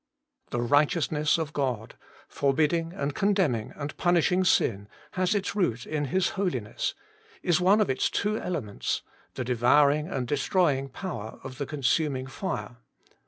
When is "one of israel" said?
5.67-5.91